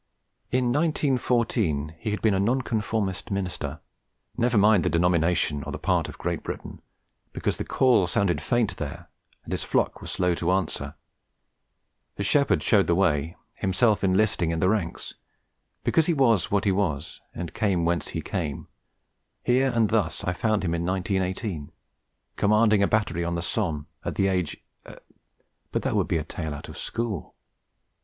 In 0.49 0.71
1914 0.73 1.77
the 1.89 1.93
Major 1.97 2.09
had 2.09 2.21
been 2.23 2.33
a 2.33 2.39
Nonconformist 2.39 3.29
Minister. 3.29 3.81
Never 4.35 4.57
mind 4.57 4.83
the 4.83 4.89
Denomination, 4.89 5.61
or 5.63 5.71
the 5.71 5.77
part 5.77 6.09
of 6.09 6.17
Great 6.17 6.41
Britain: 6.41 6.81
because 7.33 7.57
the 7.57 7.63
Call 7.63 8.07
sounded 8.07 8.41
faint 8.41 8.77
there, 8.77 9.09
and 9.43 9.53
his 9.53 9.63
flock 9.63 10.01
were 10.01 10.07
slow 10.07 10.33
to 10.33 10.51
answer, 10.53 10.95
the 12.15 12.23
shepherd 12.23 12.63
showed 12.63 12.87
the 12.87 12.95
way, 12.95 13.35
himself 13.53 14.03
enlisting 14.03 14.49
in 14.49 14.59
the 14.59 14.69
ranks: 14.69 15.13
because 15.83 16.07
he 16.07 16.15
was 16.15 16.49
what 16.49 16.65
he 16.65 16.71
was, 16.71 17.21
and 17.35 17.53
came 17.53 17.85
whence 17.85 18.07
he 18.07 18.23
came, 18.23 18.67
here 19.43 19.71
and 19.71 19.89
thus 19.89 20.21
had 20.21 20.29
I 20.31 20.33
found 20.33 20.63
him 20.63 20.73
in 20.73 20.83
1918, 20.83 21.71
commanding 22.37 22.81
a 22.81 22.87
battery 22.87 23.23
on 23.23 23.35
the 23.35 23.43
Somme, 23.43 23.85
at 24.03 24.15
the 24.15 24.29
age 24.29 24.57
but 24.83 25.83
that 25.83 25.95
would 25.95 26.07
be 26.07 26.17
a 26.17 26.23
tale 26.23 26.55
out 26.55 26.69
of 26.69 26.77
school. 26.79 27.35